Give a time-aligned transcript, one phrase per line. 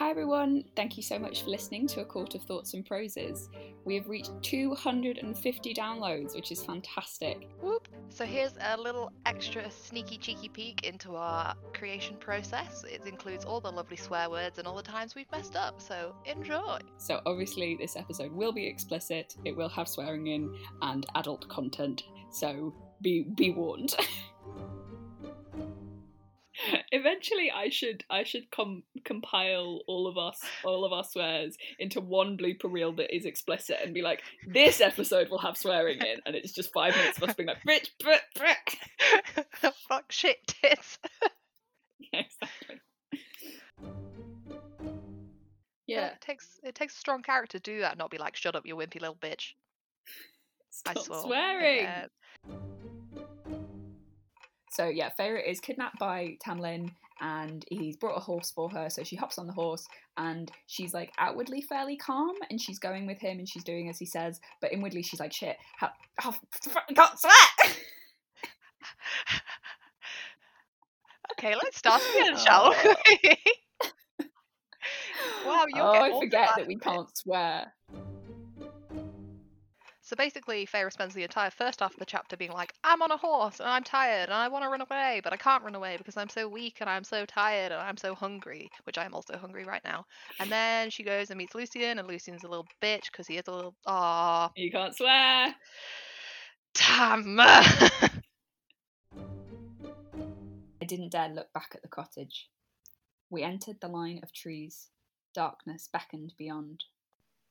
[0.00, 3.50] Hi everyone, thank you so much for listening to A Court of Thoughts and Proses.
[3.84, 7.50] We have reached 250 downloads, which is fantastic.
[7.60, 7.86] Whoop.
[8.08, 12.82] So here's a little extra sneaky cheeky peek into our creation process.
[12.90, 16.14] It includes all the lovely swear words and all the times we've messed up, so
[16.24, 16.78] enjoy.
[16.96, 22.04] So obviously this episode will be explicit, it will have swearing in and adult content,
[22.30, 22.72] so
[23.02, 23.94] be be warned.
[26.92, 32.00] Eventually, I should I should com- compile all of us all of our swears into
[32.00, 36.18] one blooper reel that is explicit and be like, this episode will have swearing in,
[36.26, 39.46] and it's just five minutes of us being like, Brit, Brit, Brit.
[39.88, 40.98] Fuck shit tits.
[42.12, 42.80] Yeah, exactly.
[45.86, 48.34] Yeah, Yeah, it takes it takes a strong character to do that, not be like,
[48.34, 49.52] shut up, you wimpy little bitch.
[50.86, 51.22] I stop swore.
[51.22, 51.86] swearing.
[54.70, 58.88] So yeah, Feyre is kidnapped by Tamlin and he's brought a horse for her.
[58.88, 63.06] So she hops on the horse and she's like outwardly fairly calm and she's going
[63.06, 66.32] with him and she's doing as he says, but inwardly she's like, shit, how, how
[66.62, 67.74] fucking can't swear.
[71.40, 72.94] Okay, let's start again, shall oh.
[73.22, 73.36] we?
[75.46, 77.72] Wow, you'll oh, I forget that we can't swear.
[80.02, 83.10] So basically, Feyre spends the entire first half of the chapter being like, I'm on
[83.10, 85.74] a horse and I'm tired and I want to run away, but I can't run
[85.74, 89.04] away because I'm so weak and I'm so tired and I'm so hungry, which I
[89.04, 90.06] am also hungry right now.
[90.40, 93.46] And then she goes and meets Lucien, and Lucien's a little bitch because he is
[93.46, 93.74] a little.
[93.86, 95.54] Aw, You can't swear.
[96.74, 97.38] damn!
[97.38, 98.10] I
[100.86, 102.48] didn't dare look back at the cottage.
[103.28, 104.88] We entered the line of trees.
[105.34, 106.84] Darkness beckoned beyond.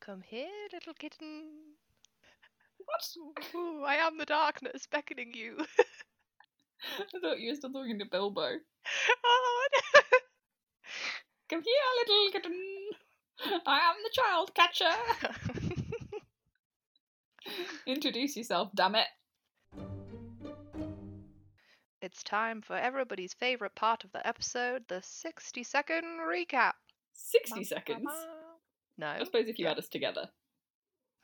[0.00, 1.44] Come here, little kitten.
[2.90, 3.54] What?
[3.54, 5.56] Ooh, I am the darkness beckoning you.
[6.98, 8.40] I thought you were still talking to Bilbo.
[9.24, 10.00] oh, no.
[11.48, 13.60] Come here, little kitten.
[13.66, 14.90] I am the child catcher.
[17.86, 19.06] Introduce yourself, damn it.
[22.02, 26.72] it's time for everybody's favorite part of the episode the 60 second recap.
[27.12, 28.08] 60 seconds.
[28.98, 29.06] No.
[29.06, 30.28] I suppose if you add us together.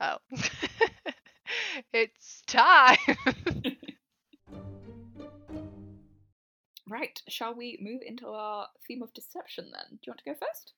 [0.01, 0.19] Oh.
[1.93, 2.99] it's time.
[6.89, 9.85] Right, shall we move into our theme of deception then?
[9.91, 10.73] Do you want to go first?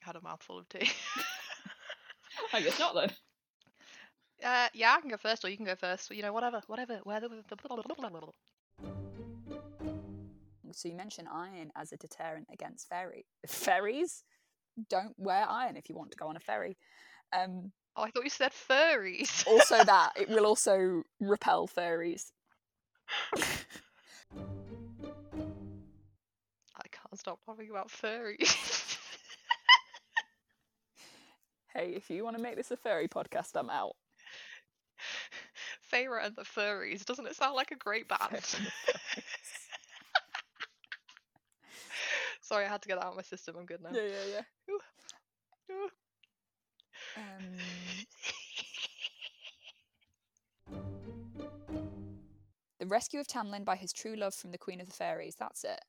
[0.00, 0.88] Had a mouthful of tea.
[2.52, 3.10] I guess not then.
[4.42, 6.10] Uh, yeah, I can go first, or you can go first.
[6.10, 7.00] You know, whatever, whatever.
[7.04, 7.28] Whether
[10.72, 14.24] So you mentioned iron as a deterrent against ferry ferries.
[14.88, 16.78] Don't wear iron if you want to go on a ferry.
[17.34, 19.46] Um, Oh, I thought you said furries.
[19.50, 22.32] also, that it will also repel furries.
[23.34, 23.38] I
[26.90, 28.92] can't stop talking about furries.
[31.74, 33.96] Hey, if you want to make this a furry podcast, I'm out.
[35.92, 37.04] Feyre and the furries.
[37.04, 38.20] Doesn't it sound like a great band?
[38.20, 39.68] Furry and the furries.
[42.40, 43.56] Sorry, I had to get that out of my system.
[43.58, 43.90] I'm good now.
[43.92, 44.40] yeah, yeah,
[44.70, 44.74] yeah.
[45.74, 45.90] Ooh.
[47.16, 47.56] Um,
[52.86, 55.34] The rescue of Tamlin by his true love from the Queen of the Fairies.
[55.34, 55.80] That's it.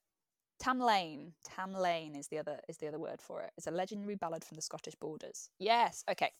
[0.59, 1.33] Tamlane.
[1.47, 3.51] Tamlane is the other is the other word for it.
[3.55, 5.51] It's a legendary ballad from the Scottish borders.
[5.59, 6.03] Yes.
[6.09, 6.31] Okay.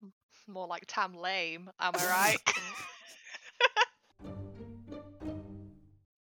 [0.46, 1.68] More like Tam Lame.
[1.80, 2.38] Am I right?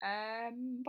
[0.03, 0.83] um.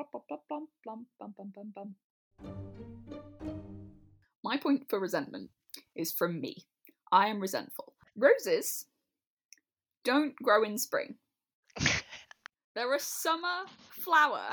[4.42, 5.50] My point for resentment
[5.94, 6.66] is from me.
[7.12, 7.92] I am resentful.
[8.16, 8.86] Roses
[10.02, 11.14] don't grow in spring.
[12.76, 14.50] They're a summer flower.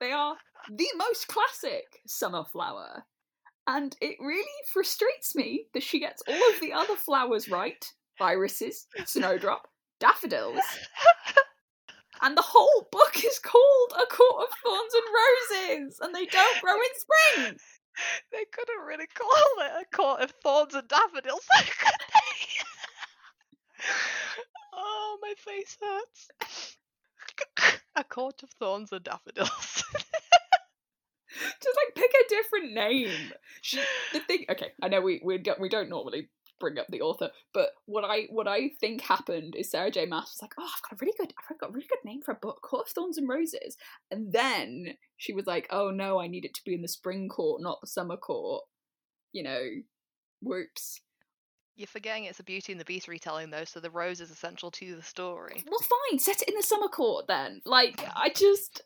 [0.00, 0.36] They are
[0.70, 3.04] the most classic summer flower.
[3.66, 7.84] And it really frustrates me that she gets all of the other flowers right
[8.18, 9.68] irises, snowdrop,
[10.00, 10.62] daffodils.
[12.22, 15.04] And the whole book is called A Court of Thorns and
[15.82, 17.58] Roses, and they don't grow in spring.
[18.32, 19.28] they couldn't really call
[19.58, 21.46] it a court of thorns and daffodils,
[24.72, 26.30] oh, my face hurts.
[27.96, 29.84] a court of thorns and daffodils.
[31.62, 33.32] Just like pick a different name.
[33.62, 33.80] She,
[34.12, 36.28] the thing, okay, I know we we don't we don't normally
[36.60, 40.06] bring up the author, but what I what I think happened is Sarah J.
[40.06, 42.20] Maas was like, oh, I've got a really good, I've got a really good name
[42.22, 43.76] for a book, Court of Thorns and Roses,
[44.10, 47.28] and then she was like, oh no, I need it to be in the spring
[47.28, 48.64] court, not the summer court.
[49.32, 49.68] You know,
[50.42, 51.00] whoops.
[51.76, 54.70] You're forgetting it's a Beauty and the Beast retelling, though, so the rose is essential
[54.72, 55.64] to the story.
[55.68, 55.80] Well,
[56.10, 57.62] fine, set it in the summer court then.
[57.64, 58.82] Like, I just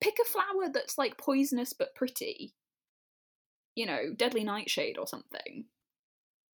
[0.00, 2.54] pick a flower that's like poisonous but pretty.
[3.74, 5.64] you know, Deadly Nightshade or something.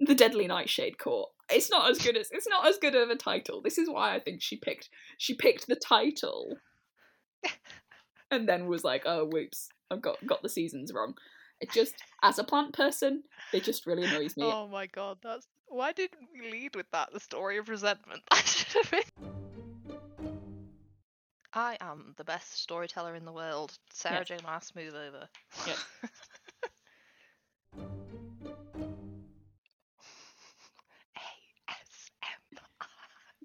[0.01, 1.31] The Deadly Nightshade Court.
[1.51, 3.63] It's not as good as it's not as good of a title.
[3.63, 6.57] This is why I think she picked she picked the title
[8.31, 11.15] and then was like, oh whoops, I've got got the seasons wrong.
[11.61, 13.23] It just as a plant person,
[13.53, 14.45] it just really annoys me.
[14.45, 17.13] Oh my god, that's why didn't we lead with that?
[17.13, 18.23] The story of resentment.
[18.31, 19.03] That should have been.
[21.53, 23.79] I am the best storyteller in the world.
[23.93, 24.29] Sarah Yes.
[24.29, 24.37] J.
[24.45, 25.29] Maas, move over.
[25.67, 25.85] Yes.
[31.69, 32.87] ASMR.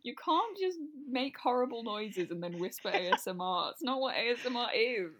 [0.03, 0.77] You can't just
[1.09, 3.71] make horrible noises and then whisper ASMR.
[3.71, 5.12] It's not what ASMR is.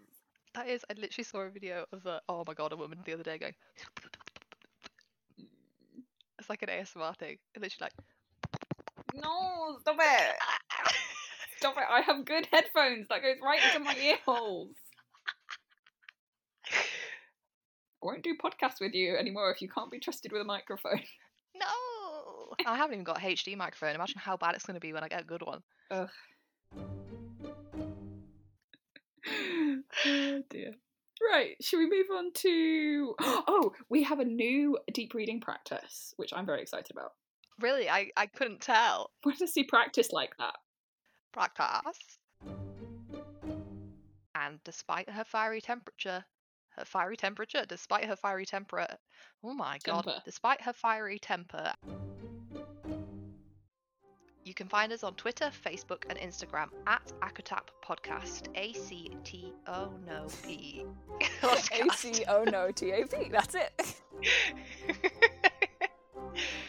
[0.54, 3.14] That is, I literally saw a video of a, oh my god, a woman the
[3.14, 3.54] other day going,
[6.42, 7.38] it's like an ASMR thing.
[7.54, 7.92] And literally like,
[9.22, 10.36] No, stop it.
[11.58, 11.84] Stop it.
[11.88, 14.74] I have good headphones that goes right into my ear holes.
[16.68, 16.74] I
[18.02, 21.00] won't do podcasts with you anymore if you can't be trusted with a microphone.
[21.54, 22.56] no!
[22.66, 23.94] I haven't even got a HD microphone.
[23.94, 25.62] Imagine how bad it's going to be when I get a good one.
[25.92, 26.08] Ugh.
[30.04, 30.72] oh dear.
[31.30, 36.32] Right, should we move on to Oh, we have a new deep reading practice, which
[36.34, 37.12] I'm very excited about.
[37.60, 39.10] Really, I, I couldn't tell.
[39.24, 40.54] Want does he practice like that?
[41.32, 42.18] Practice.
[44.34, 46.24] And despite her fiery temperature,
[46.76, 48.86] her fiery temperature, despite her fiery temper,
[49.44, 50.22] oh my god, Temper.
[50.24, 51.72] despite her fiery temper.
[54.52, 58.48] You can find us on Twitter, Facebook, and Instagram at ACOTAP Podcast.
[58.54, 60.84] A C T O no P.
[61.42, 63.30] Oh, A C O no T A P.
[63.30, 64.02] That's it.